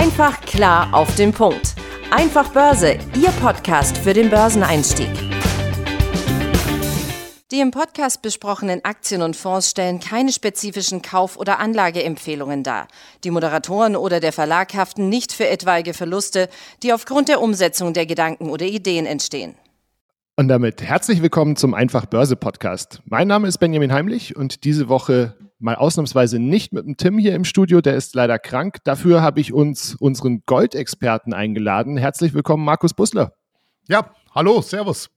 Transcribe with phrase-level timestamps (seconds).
[0.00, 1.74] Einfach klar auf den Punkt.
[2.12, 5.10] Einfach Börse, Ihr Podcast für den Börseneinstieg.
[7.50, 12.86] Die im Podcast besprochenen Aktien und Fonds stellen keine spezifischen Kauf- oder Anlageempfehlungen dar.
[13.24, 16.48] Die Moderatoren oder der Verlag haften nicht für etwaige Verluste,
[16.84, 19.56] die aufgrund der Umsetzung der Gedanken oder Ideen entstehen.
[20.36, 23.02] Und damit herzlich willkommen zum Einfach Börse Podcast.
[23.04, 27.34] Mein Name ist Benjamin Heimlich und diese Woche mal ausnahmsweise nicht mit dem Tim hier
[27.34, 28.78] im Studio, der ist leider krank.
[28.84, 31.96] Dafür habe ich uns unseren Goldexperten eingeladen.
[31.96, 33.32] Herzlich willkommen, Markus Busler.
[33.88, 35.10] Ja, hallo, Servus.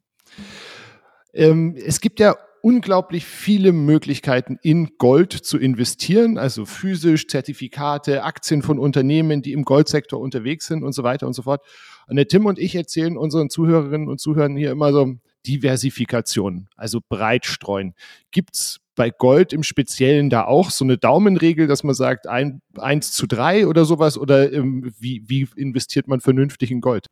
[1.33, 8.61] Ähm, es gibt ja unglaublich viele Möglichkeiten in Gold zu investieren, also physisch, Zertifikate, Aktien
[8.61, 11.61] von Unternehmen, die im Goldsektor unterwegs sind und so weiter und so fort.
[12.07, 15.15] Und der Tim und ich erzählen unseren Zuhörerinnen und Zuhörern hier immer so
[15.47, 17.95] Diversifikation, also breit streuen.
[18.31, 22.61] Gibt es bei Gold im Speziellen da auch so eine Daumenregel, dass man sagt, ein,
[22.77, 24.17] 1 zu 3 oder sowas?
[24.17, 27.07] Oder ähm, wie, wie investiert man vernünftig in Gold?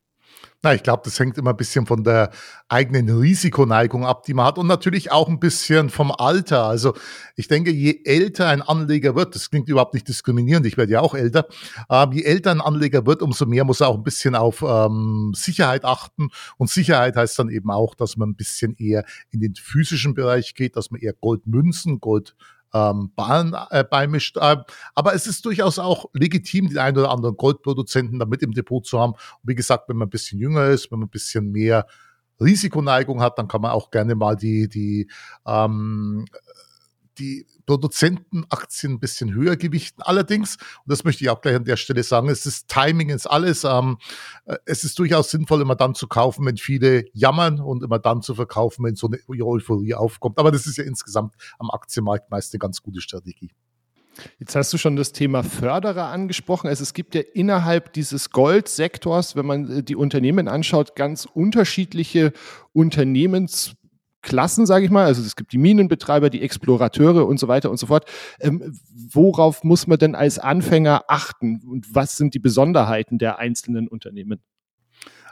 [0.62, 2.32] Na, ich glaube, das hängt immer ein bisschen von der
[2.68, 6.66] eigenen Risikoneigung ab, die man hat und natürlich auch ein bisschen vom Alter.
[6.66, 6.96] Also
[7.38, 11.00] ich denke, je älter ein Anleger wird, das klingt überhaupt nicht diskriminierend, ich werde ja
[11.00, 11.48] auch älter,
[11.90, 15.32] äh, je älter ein Anleger wird, umso mehr muss er auch ein bisschen auf ähm,
[15.34, 16.28] Sicherheit achten.
[16.58, 20.56] Und Sicherheit heißt dann eben auch, dass man ein bisschen eher in den physischen Bereich
[20.56, 22.36] geht, dass man eher Goldmünzen, Gold
[22.74, 24.38] ähm, Bahn äh, beimischt.
[24.38, 24.58] Äh,
[24.96, 28.86] aber es ist durchaus auch legitim, den einen oder anderen Goldproduzenten da mit im Depot
[28.86, 29.14] zu haben.
[29.14, 31.86] Und wie gesagt, wenn man ein bisschen jünger ist, wenn man ein bisschen mehr
[32.42, 35.10] Risikoneigung hat, dann kann man auch gerne mal die, die
[35.46, 36.26] ähm,
[37.20, 40.02] die Produzentenaktien ein bisschen höher gewichten.
[40.02, 43.28] Allerdings, und das möchte ich auch gleich an der Stelle sagen, es ist Timing ist
[43.28, 43.64] alles.
[43.64, 43.98] Ähm,
[44.46, 48.22] äh, es ist durchaus sinnvoll, immer dann zu kaufen, wenn viele jammern und immer dann
[48.22, 50.40] zu verkaufen, wenn so eine Euphorie aufkommt.
[50.40, 53.52] Aber das ist ja insgesamt am Aktienmarkt meist eine ganz gute Strategie.
[54.38, 56.68] Jetzt hast du schon das Thema Förderer angesprochen.
[56.68, 62.34] Also es gibt ja innerhalb dieses Goldsektors, wenn man äh, die Unternehmen anschaut, ganz unterschiedliche
[62.74, 63.76] Unternehmens
[64.22, 65.06] Klassen, sage ich mal.
[65.06, 68.06] Also es gibt die Minenbetreiber, die Explorateure und so weiter und so fort.
[68.40, 68.78] Ähm,
[69.12, 74.42] worauf muss man denn als Anfänger achten und was sind die Besonderheiten der einzelnen Unternehmen?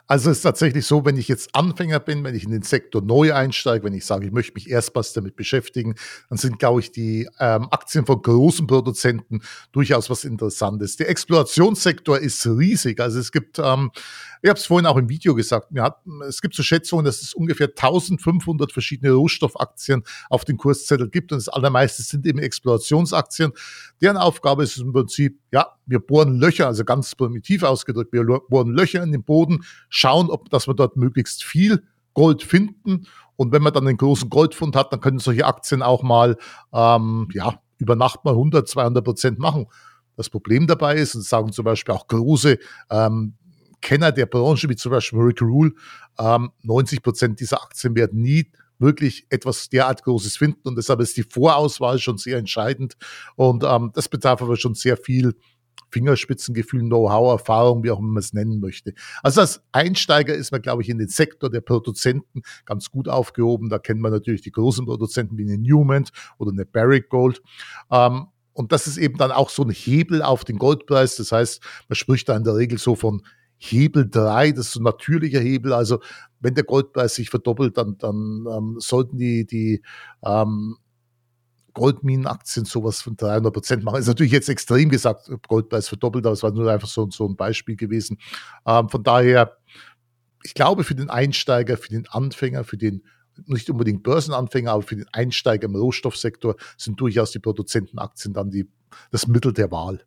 [0.10, 3.02] Also es ist tatsächlich so, wenn ich jetzt Anfänger bin, wenn ich in den Sektor
[3.02, 5.96] neu einsteige, wenn ich sage, ich möchte mich erstmals damit beschäftigen,
[6.30, 9.42] dann sind, glaube ich, die ähm, Aktien von großen Produzenten
[9.74, 10.96] durchaus was Interessantes.
[10.96, 13.02] Der Explorationssektor ist riesig.
[13.02, 13.92] Also es gibt, ähm,
[14.42, 17.22] ich habe es vorhin auch im Video gesagt, wir hatten, es gibt so Schätzungen, dass
[17.22, 23.52] es ungefähr 1500 verschiedene Rohstoffaktien auf dem Kurszettel gibt und das allermeiste sind eben Explorationsaktien.
[24.02, 28.74] Deren Aufgabe ist im Prinzip, ja, wir bohren Löcher, also ganz primitiv ausgedrückt, wir bohren
[28.74, 29.64] Löcher in den Boden,
[29.98, 33.08] schauen, ob, dass wir dort möglichst viel Gold finden.
[33.36, 36.38] Und wenn man dann einen großen Goldfund hat, dann können solche Aktien auch mal,
[36.74, 39.68] ähm, ja, über Nacht mal 100, 200 Prozent machen.
[40.16, 42.58] Das Problem dabei ist, und sagen zum Beispiel auch große
[42.90, 43.36] ähm,
[43.82, 45.74] Kenner der Branche, wie zum Beispiel Rick Rule,
[46.18, 50.68] ähm, 90 Prozent dieser Aktien werden nie wirklich etwas derart Großes finden.
[50.68, 52.98] Und deshalb ist die Vorauswahl schon sehr entscheidend.
[53.36, 55.36] Und ähm, das bedarf aber schon sehr viel
[55.92, 58.94] Fingerspitzengefühl, Know-how, Erfahrung, wie auch immer man es nennen möchte.
[59.24, 63.70] Also als Einsteiger ist man, glaube ich, in den Sektor der Produzenten ganz gut aufgehoben.
[63.70, 66.06] Da kennt man natürlich die großen Produzenten wie eine Newman
[66.38, 67.42] oder eine Barrick Gold.
[67.92, 71.16] Ähm, und das ist eben dann auch so ein Hebel auf den Goldpreis.
[71.18, 73.22] Das heißt, man spricht da in der Regel so von
[73.58, 75.74] Hebel 3, das ist so ein natürlicher Hebel.
[75.74, 76.00] Also
[76.40, 79.82] wenn der Goldpreis sich verdoppelt, dann, dann ähm, sollten die, die
[80.24, 80.78] ähm,
[81.78, 84.00] Goldminenaktien sowas von 300 Prozent machen.
[84.00, 87.36] Ist natürlich jetzt extrem gesagt, Goldpreis verdoppelt, aber es war nur einfach so, so ein
[87.36, 88.18] Beispiel gewesen.
[88.66, 89.58] Ähm, von daher,
[90.44, 93.04] ich glaube, für den Einsteiger, für den Anfänger, für den
[93.46, 98.68] nicht unbedingt Börsenanfänger, aber für den Einsteiger im Rohstoffsektor sind durchaus die Produzentenaktien dann die,
[99.12, 100.04] das Mittel der Wahl.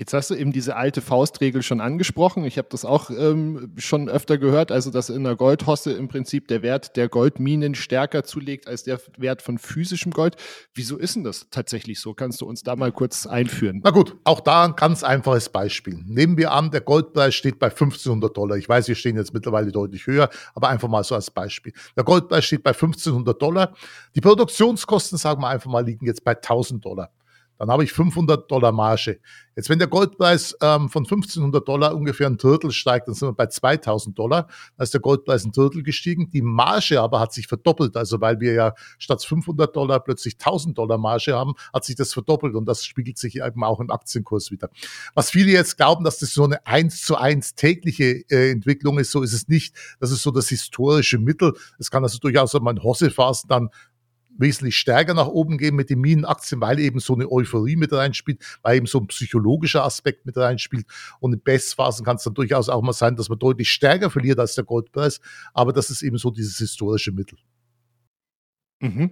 [0.00, 2.46] Jetzt hast du eben diese alte Faustregel schon angesprochen.
[2.46, 6.48] Ich habe das auch ähm, schon öfter gehört, also dass in der Goldhosse im Prinzip
[6.48, 10.36] der Wert der Goldminen stärker zulegt als der Wert von physischem Gold.
[10.72, 12.14] Wieso ist denn das tatsächlich so?
[12.14, 13.82] Kannst du uns da mal kurz einführen?
[13.84, 16.02] Na gut, auch da ein ganz einfaches Beispiel.
[16.06, 18.56] Nehmen wir an, der Goldpreis steht bei 1500 Dollar.
[18.56, 21.74] Ich weiß, wir stehen jetzt mittlerweile deutlich höher, aber einfach mal so als Beispiel.
[21.94, 23.74] Der Goldpreis steht bei 1500 Dollar.
[24.14, 27.10] Die Produktionskosten, sagen wir einfach mal, liegen jetzt bei 1000 Dollar
[27.60, 29.20] dann habe ich 500 Dollar Marge.
[29.54, 33.34] Jetzt, wenn der Goldpreis ähm, von 1500 Dollar ungefähr ein Drittel steigt, dann sind wir
[33.34, 34.48] bei 2000 Dollar.
[34.78, 36.30] Da ist der Goldpreis ein Drittel gestiegen.
[36.30, 37.98] Die Marge aber hat sich verdoppelt.
[37.98, 42.14] Also, weil wir ja statt 500 Dollar plötzlich 1000 Dollar Marge haben, hat sich das
[42.14, 44.70] verdoppelt und das spiegelt sich eben auch im Aktienkurs wieder.
[45.12, 49.10] Was viele jetzt glauben, dass das so eine 1 zu 1 tägliche äh, Entwicklung ist,
[49.10, 49.76] so ist es nicht.
[49.98, 51.52] Das ist so das historische Mittel.
[51.78, 53.68] Es kann also durchaus mal in Hossephasen dann
[54.40, 58.42] wesentlich stärker nach oben gehen mit den Minenaktien, weil eben so eine Euphorie mit reinspielt,
[58.62, 60.86] weil eben so ein psychologischer Aspekt mit reinspielt.
[61.20, 64.38] Und in Bestphasen kann es dann durchaus auch mal sein, dass man deutlich stärker verliert
[64.38, 65.20] als der Goldpreis.
[65.54, 67.38] Aber das ist eben so dieses historische Mittel.
[68.80, 69.10] Mhm.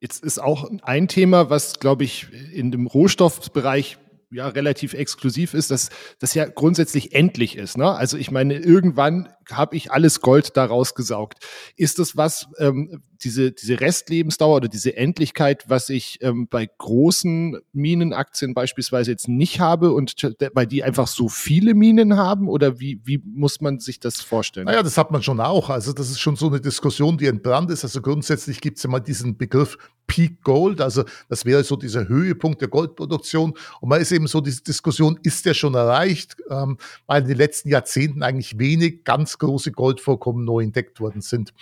[0.00, 3.98] Jetzt ist auch ein Thema, was, glaube ich, in dem Rohstoffbereich
[4.30, 7.78] ja relativ exklusiv ist, dass das ja grundsätzlich endlich ist.
[7.78, 7.90] Ne?
[7.90, 11.44] Also ich meine, irgendwann habe ich alles Gold daraus gesaugt.
[11.76, 17.58] Ist das was, ähm, diese, diese Restlebensdauer oder diese Endlichkeit, was ich ähm, bei großen
[17.72, 20.14] Minenaktien beispielsweise jetzt nicht habe und
[20.54, 22.48] weil die einfach so viele Minen haben?
[22.48, 24.66] Oder wie, wie muss man sich das vorstellen?
[24.66, 25.70] Naja, das hat man schon auch.
[25.70, 27.84] Also das ist schon so eine Diskussion, die entbrannt ist.
[27.84, 29.76] Also grundsätzlich gibt es ja mal diesen Begriff
[30.08, 33.52] Peak Gold, also das wäre so dieser Höhepunkt der Goldproduktion.
[33.80, 37.36] Und man ist eben so, diese Diskussion, ist der schon erreicht, ähm, weil in den
[37.36, 41.52] letzten Jahrzehnten eigentlich wenig ganz große Goldvorkommen neu entdeckt worden sind.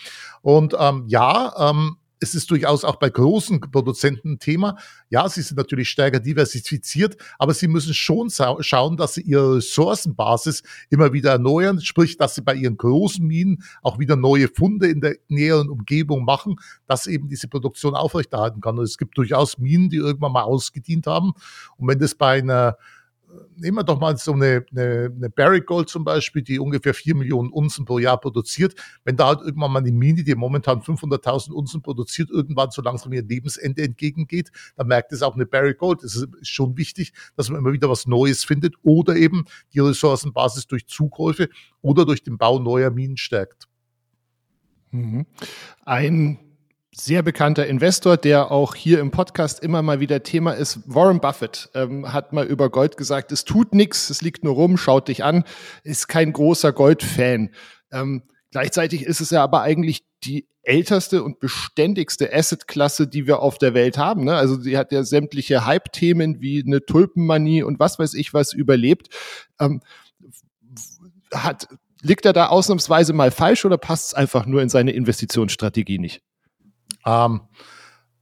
[0.43, 4.77] Und ähm, ja, ähm, es ist durchaus auch bei großen Produzenten ein Thema.
[5.11, 10.63] Ja, sie sind natürlich stärker diversifiziert, aber sie müssen schon schauen, dass sie ihre Ressourcenbasis
[10.89, 15.01] immer wieder erneuern, sprich, dass sie bei ihren großen Minen auch wieder neue Funde in
[15.01, 16.57] der näheren Umgebung machen,
[16.87, 18.79] dass eben diese Produktion aufrechterhalten kann.
[18.79, 21.33] Und es gibt durchaus Minen, die irgendwann mal ausgedient haben.
[21.77, 22.79] Und wenn das bei einer
[23.57, 27.15] nehmen wir doch mal so eine, eine, eine Barrick Gold zum Beispiel, die ungefähr 4
[27.15, 28.75] Millionen Unzen pro Jahr produziert.
[29.05, 33.13] Wenn da halt irgendwann mal eine Mine, die momentan 500.000 Unzen produziert, irgendwann so langsam
[33.13, 36.03] ihr Lebensende entgegengeht, dann merkt es auch eine Barrick Gold.
[36.03, 40.67] Es ist schon wichtig, dass man immer wieder was Neues findet oder eben die Ressourcenbasis
[40.67, 41.49] durch Zukäufe
[41.83, 43.69] oder durch den Bau neuer Minen stärkt.
[44.91, 45.27] Mhm.
[45.85, 46.39] Ein
[46.95, 50.81] sehr bekannter Investor, der auch hier im Podcast immer mal wieder Thema ist.
[50.87, 54.77] Warren Buffett ähm, hat mal über Gold gesagt, es tut nichts, es liegt nur rum,
[54.79, 55.45] schaut dich an,
[55.85, 57.51] ist kein großer Goldfan.
[57.93, 63.59] Ähm, gleichzeitig ist es ja aber eigentlich die älteste und beständigste Assetklasse, die wir auf
[63.59, 64.25] der Welt haben.
[64.25, 64.35] Ne?
[64.35, 69.09] Also sie hat ja sämtliche Hype-Themen wie eine Tulpenmanie und was weiß ich was überlebt.
[69.61, 69.81] Ähm,
[71.33, 71.69] hat,
[72.03, 76.23] liegt er da ausnahmsweise mal falsch oder passt es einfach nur in seine Investitionsstrategie nicht?
[77.07, 77.41] Ähm,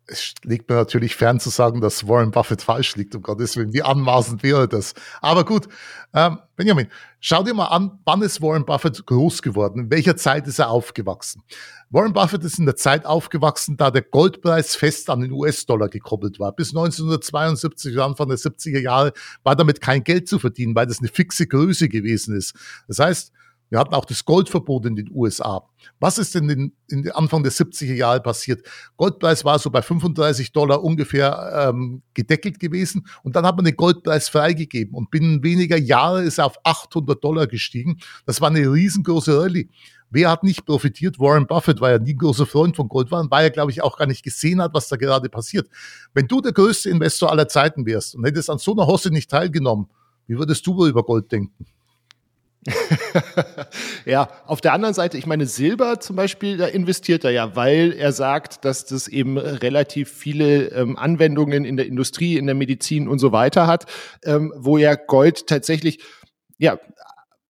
[0.07, 3.73] es liegt mir natürlich fern zu sagen, dass Warren Buffett falsch liegt, um Gottes Willen.
[3.73, 4.93] Wie anmaßend wäre das?
[5.23, 5.67] Aber gut,
[6.13, 6.89] ähm, Benjamin,
[7.21, 9.85] schau dir mal an, wann ist Warren Buffett groß geworden?
[9.85, 11.43] In welcher Zeit ist er aufgewachsen?
[11.89, 16.39] Warren Buffett ist in der Zeit aufgewachsen, da der Goldpreis fest an den US-Dollar gekoppelt
[16.39, 16.53] war.
[16.53, 21.09] Bis 1972, Anfang der 70er Jahre, war damit kein Geld zu verdienen, weil das eine
[21.09, 22.55] fixe Größe gewesen ist.
[22.89, 23.33] Das heißt,
[23.75, 25.69] wir hatten auch das Goldverbot in den USA.
[25.99, 28.65] Was ist denn in, in Anfang der 70er Jahre passiert?
[28.97, 33.75] Goldpreis war so bei 35 Dollar ungefähr ähm, gedeckelt gewesen und dann hat man den
[33.75, 37.99] Goldpreis freigegeben und binnen weniger Jahre ist er auf 800 Dollar gestiegen.
[38.26, 39.69] Das war eine riesengroße Rallye.
[40.09, 41.19] Wer hat nicht profitiert?
[41.19, 43.82] Warren Buffett war ja nie ein großer Freund von Gold, war, weil er, glaube ich,
[43.82, 45.69] auch gar nicht gesehen hat, was da gerade passiert.
[46.12, 49.32] Wenn du der größte Investor aller Zeiten wärst und hättest an so einer Hosse nicht
[49.32, 49.88] teilgenommen,
[50.29, 51.67] wie würdest du wohl über Gold denken?
[54.05, 57.93] ja, auf der anderen Seite, ich meine, Silber zum Beispiel, da investiert er ja, weil
[57.93, 63.09] er sagt, dass das eben relativ viele ähm, Anwendungen in der Industrie, in der Medizin
[63.09, 63.87] und so weiter hat,
[64.25, 66.01] ähm, wo ja Gold tatsächlich,
[66.59, 66.79] ja,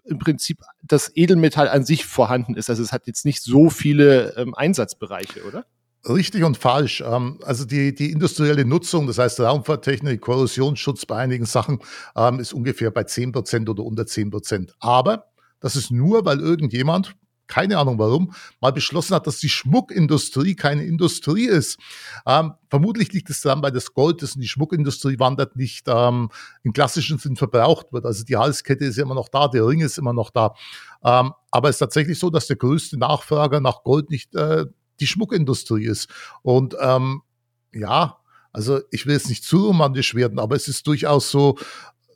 [0.04, 2.68] im Prinzip das Edelmetall an sich vorhanden ist.
[2.68, 5.64] Also es hat jetzt nicht so viele ähm, Einsatzbereiche, oder?
[6.06, 7.02] Richtig und falsch.
[7.06, 11.78] Ähm, also die, die industrielle Nutzung, das heißt Raumfahrttechnik, Korrosionsschutz bei einigen Sachen,
[12.14, 14.74] ähm, ist ungefähr bei 10 Prozent oder unter 10 Prozent.
[14.80, 15.26] Aber
[15.60, 20.84] das ist nur, weil irgendjemand, keine Ahnung warum, mal beschlossen hat, dass die Schmuckindustrie keine
[20.84, 21.78] Industrie ist.
[22.26, 26.72] Ähm, vermutlich liegt es daran, weil das Gold, das in die Schmuckindustrie wandert, nicht im
[26.74, 28.04] klassischen Sinn verbraucht wird.
[28.04, 30.54] Also die Halskette ist immer noch da, der Ring ist immer noch da.
[31.00, 34.66] Aber es ist tatsächlich so, dass der größte Nachfrager nach Gold nicht äh,
[35.00, 36.08] die Schmuckindustrie ist.
[36.42, 37.22] Und ähm,
[37.72, 38.18] ja,
[38.52, 41.58] also ich will jetzt nicht zu romantisch werden, aber es ist durchaus so,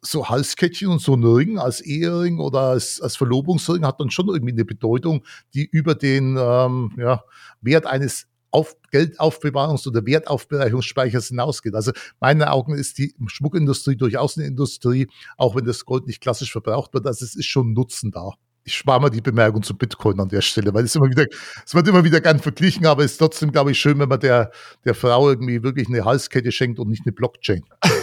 [0.03, 4.29] so Halskettchen und so ein Ring als Ehering oder als, als Verlobungsring hat dann schon
[4.29, 7.25] irgendwie eine Bedeutung, die über den ähm, ja,
[7.61, 11.75] Wert eines auf Geldaufbewahrungs- oder Wertaufbereichungsspeichers hinausgeht.
[11.75, 16.53] Also meinen Augen ist die Schmuckindustrie durchaus eine Industrie, auch wenn das Gold nicht klassisch
[16.53, 17.07] verbraucht wird.
[17.07, 18.33] Also es ist schon Nutzen da
[18.69, 21.25] ich spare mal die Bemerkung zu Bitcoin an der Stelle, weil es immer wieder,
[21.65, 24.21] es wird immer wieder gern verglichen, aber es ist trotzdem, glaube ich, schön, wenn man
[24.21, 24.51] der,
[24.85, 27.65] der Frau irgendwie wirklich eine Halskette schenkt und nicht eine Blockchain.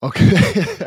[0.00, 0.38] Okay.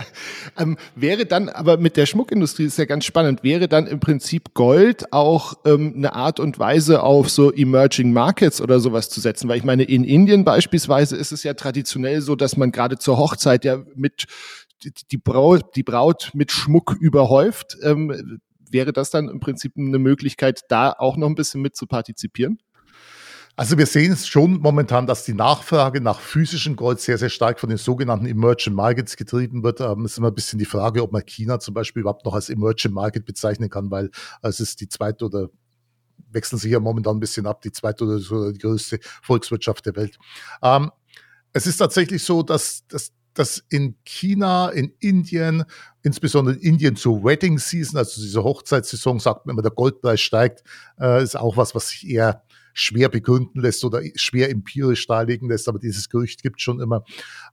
[0.60, 4.53] ähm, wäre dann, aber mit der Schmuckindustrie ist ja ganz spannend, wäre dann im Prinzip
[4.53, 9.50] Gold auch ähm, eine Art und Weise auf so Emerging Markets oder sowas zu setzen?
[9.50, 13.17] Weil ich meine, in Indien beispielsweise ist es ja traditionell so, dass man gerade zur
[13.17, 14.27] Hochzeit ja mit
[15.12, 17.78] die Braut, die Braut mit Schmuck überhäuft.
[17.82, 21.88] Ähm, wäre das dann im Prinzip eine Möglichkeit, da auch noch ein bisschen mit zu
[21.88, 22.60] partizipieren?
[23.60, 27.60] Also wir sehen es schon momentan, dass die Nachfrage nach physischem Gold sehr, sehr stark
[27.60, 29.82] von den sogenannten Emerging Markets getrieben wird.
[29.82, 32.36] Ähm, es ist immer ein bisschen die Frage, ob man China zum Beispiel überhaupt noch
[32.36, 34.12] als Emerging Market bezeichnen kann, weil
[34.44, 35.50] es ist die zweite oder
[36.30, 40.20] wechseln sich ja momentan ein bisschen ab, die zweite oder die größte Volkswirtschaft der Welt.
[40.62, 40.92] Ähm,
[41.52, 45.63] es ist tatsächlich so, dass, dass dass in China, in Indien,
[46.03, 50.63] insbesondere in Indien zur Wedding Season, also diese Hochzeitssaison, sagt man immer, der Goldpreis steigt,
[51.00, 55.67] äh, ist auch was, was sich eher schwer begründen lässt oder schwer empirisch darlegen lässt,
[55.67, 57.03] aber dieses Gerücht gibt schon immer.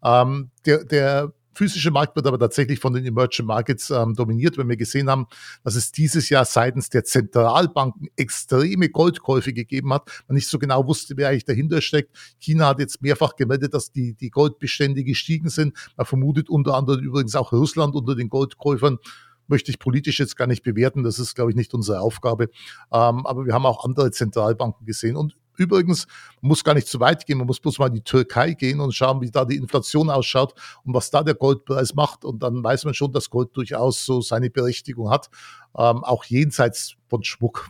[0.05, 4.69] Ähm, der, der physische Markt wird aber tatsächlich von den Emerging Markets ähm, dominiert, wenn
[4.69, 5.27] wir gesehen haben,
[5.63, 10.09] dass es dieses Jahr seitens der Zentralbanken extreme Goldkäufe gegeben hat.
[10.29, 12.17] Man nicht so genau wusste, wer eigentlich dahinter steckt.
[12.39, 15.77] China hat jetzt mehrfach gemeldet, dass die, die Goldbestände gestiegen sind.
[15.97, 18.99] Man vermutet unter anderem übrigens auch Russland unter den Goldkäufern
[19.47, 21.03] möchte ich politisch jetzt gar nicht bewerten.
[21.03, 22.45] Das ist, glaube ich, nicht unsere Aufgabe.
[22.93, 25.17] Ähm, aber wir haben auch andere Zentralbanken gesehen.
[25.17, 26.07] Und übrigens,
[26.41, 28.81] man muss gar nicht zu weit gehen, man muss bloß mal in die Türkei gehen
[28.81, 32.25] und schauen, wie da die Inflation ausschaut und was da der Goldpreis macht.
[32.25, 35.31] Und dann weiß man schon, dass Gold durchaus so seine Berechtigung hat,
[35.77, 37.69] ähm, auch jenseits von Schmuck.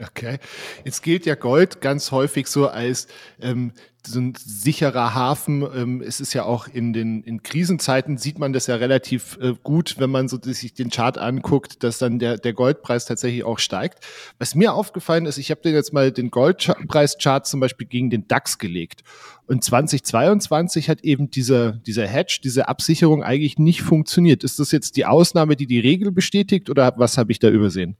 [0.00, 0.38] Okay.
[0.84, 3.06] Jetzt gilt ja Gold ganz häufig so als
[3.40, 3.72] ähm,
[4.06, 5.62] so ein sicherer Hafen.
[5.62, 9.54] Ähm, es ist ja auch in den in Krisenzeiten sieht man das ja relativ äh,
[9.62, 13.58] gut, wenn man so sich den Chart anguckt, dass dann der, der Goldpreis tatsächlich auch
[13.58, 14.00] steigt.
[14.38, 18.28] Was mir aufgefallen ist, ich habe den jetzt mal den Goldpreischart zum Beispiel gegen den
[18.28, 19.02] DAX gelegt.
[19.46, 24.44] Und 2022 hat eben dieser, dieser Hedge, diese Absicherung eigentlich nicht funktioniert.
[24.44, 27.96] Ist das jetzt die Ausnahme, die die Regel bestätigt oder was habe ich da übersehen?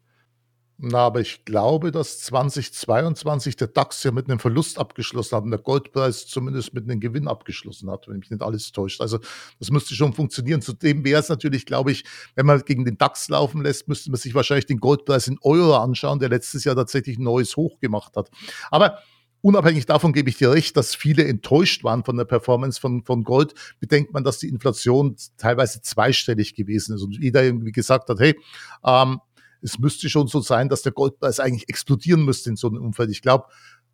[0.79, 5.51] Na, aber ich glaube, dass 2022 der DAX ja mit einem Verlust abgeschlossen hat und
[5.51, 9.01] der Goldpreis zumindest mit einem Gewinn abgeschlossen hat, wenn mich nicht alles täuscht.
[9.01, 9.19] Also
[9.59, 10.61] das müsste schon funktionieren.
[10.61, 12.05] Zudem wäre es natürlich, glaube ich,
[12.35, 15.77] wenn man gegen den DAX laufen lässt, müsste man sich wahrscheinlich den Goldpreis in Euro
[15.77, 18.31] anschauen, der letztes Jahr tatsächlich ein neues Hoch gemacht hat.
[18.71, 18.99] Aber
[19.43, 23.23] Unabhängig davon gebe ich dir recht, dass viele enttäuscht waren von der Performance von, von
[23.23, 23.55] Gold.
[23.79, 28.37] Bedenkt man, dass die Inflation teilweise zweistellig gewesen ist und jeder irgendwie gesagt hat, hey,
[28.85, 29.21] ähm,
[29.63, 33.11] es müsste schon so sein, dass der Goldpreis eigentlich explodieren müsste in so einem Umfeld.
[33.11, 33.47] Ich glaube,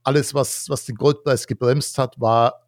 [0.03, 2.63] alles, was, was den Goldpreis gebremst hat, war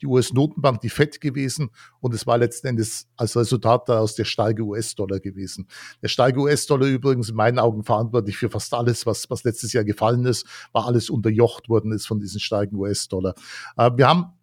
[0.00, 4.62] die US-Notenbank, die FED gewesen und es war letzten Endes als Resultat daraus der starke
[4.62, 5.66] US-Dollar gewesen.
[6.02, 9.84] Der starke US-Dollar übrigens in meinen Augen verantwortlich für fast alles, was, was letztes Jahr
[9.84, 13.34] gefallen ist, war alles unterjocht worden ist von diesem starken US-Dollar.
[13.76, 14.37] Äh, wir haben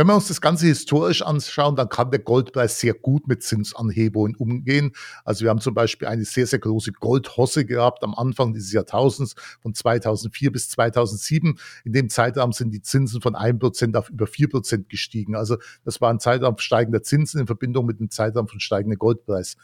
[0.00, 4.34] wenn wir uns das Ganze historisch anschauen, dann kann der Goldpreis sehr gut mit Zinsanhebungen
[4.34, 4.92] umgehen.
[5.26, 9.34] Also wir haben zum Beispiel eine sehr, sehr große Goldhosse gehabt am Anfang dieses Jahrtausends
[9.60, 11.58] von 2004 bis 2007.
[11.84, 15.36] In dem Zeitraum sind die Zinsen von 1% auf über 4% gestiegen.
[15.36, 19.58] Also das war ein Zeitraum steigender Zinsen in Verbindung mit dem Zeitraum von steigender Goldpreis.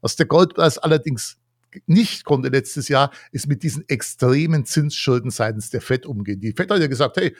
[0.00, 1.36] Was der Goldpreis allerdings
[1.84, 6.40] nicht konnte letztes Jahr, ist mit diesen extremen Zinsschulden seitens der FED umgehen.
[6.40, 7.36] Die FED hat ja gesagt, hey,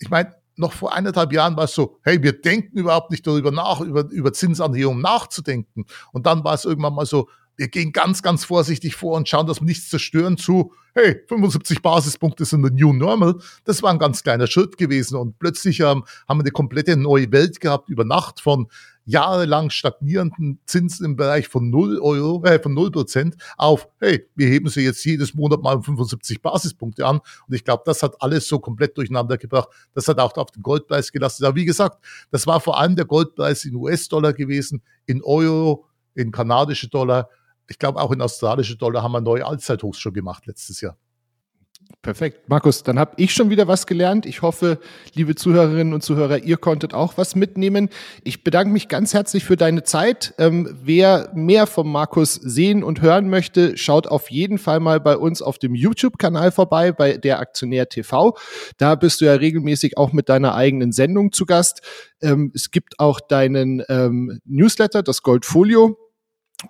[0.00, 3.50] ich meine, noch vor eineinhalb Jahren war es so, hey, wir denken überhaupt nicht darüber
[3.50, 5.84] nach, über, über Zinsanhebung nachzudenken.
[6.12, 9.46] Und dann war es irgendwann mal so, wir gehen ganz, ganz vorsichtig vor und schauen,
[9.46, 13.36] dass wir nichts zerstören zu, hey, 75 Basispunkte sind the new normal.
[13.64, 17.30] Das war ein ganz kleiner Schritt gewesen und plötzlich ähm, haben wir eine komplette neue
[17.32, 18.68] Welt gehabt über Nacht von
[19.04, 24.48] jahrelang stagnierenden Zinsen im Bereich von 0 Euro, äh, von 0 Prozent auf, hey, wir
[24.48, 27.20] heben sie jetzt jedes Monat mal um 75 Basispunkte an.
[27.46, 29.68] Und ich glaube, das hat alles so komplett durcheinander gebracht.
[29.94, 31.44] Das hat auch auf den Goldpreis gelassen.
[31.44, 36.30] Aber wie gesagt, das war vor allem der Goldpreis in US-Dollar gewesen, in Euro, in
[36.30, 37.28] kanadische Dollar
[37.68, 40.96] ich glaube, auch in australische Dollar haben wir neue Allzeithochs schon gemacht letztes Jahr.
[42.02, 42.48] Perfekt.
[42.48, 44.26] Markus, dann habe ich schon wieder was gelernt.
[44.26, 44.78] Ich hoffe,
[45.14, 47.88] liebe Zuhörerinnen und Zuhörer, ihr konntet auch was mitnehmen.
[48.24, 50.34] Ich bedanke mich ganz herzlich für deine Zeit.
[50.38, 55.16] Ähm, wer mehr vom Markus sehen und hören möchte, schaut auf jeden Fall mal bei
[55.16, 58.36] uns auf dem YouTube-Kanal vorbei, bei der Aktionär TV.
[58.76, 61.80] Da bist du ja regelmäßig auch mit deiner eigenen Sendung zu Gast.
[62.20, 66.03] Ähm, es gibt auch deinen ähm, Newsletter, das Goldfolio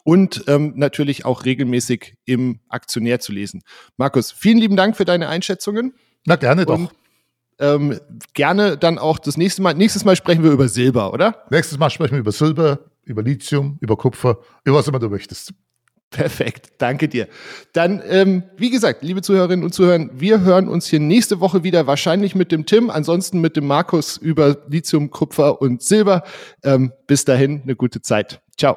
[0.05, 3.63] und ähm, natürlich auch regelmäßig im Aktionär zu lesen.
[3.97, 5.95] Markus, vielen lieben Dank für deine Einschätzungen.
[6.27, 6.79] Na gerne doch.
[6.79, 6.91] Und,
[7.59, 8.01] ähm,
[8.33, 9.75] gerne dann auch das nächste Mal.
[9.75, 11.45] Nächstes Mal sprechen wir über Silber, oder?
[11.51, 15.53] Nächstes Mal sprechen wir über Silber, über Lithium, über Kupfer, über was immer du möchtest.
[16.11, 17.27] Perfekt, danke dir.
[17.73, 21.89] Dann, ähm, wie gesagt, liebe Zuhörerinnen und Zuhörer, wir hören uns hier nächste Woche wieder,
[21.89, 26.23] wahrscheinlich mit dem Tim, ansonsten mit dem Markus über Lithium, Kupfer und Silber.
[26.63, 28.41] Ähm, bis dahin, eine gute Zeit.
[28.57, 28.77] Ciao.